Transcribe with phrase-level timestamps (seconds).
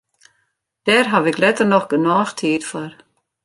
[0.85, 2.93] Dêr haw ik letter noch genôch tiid foar.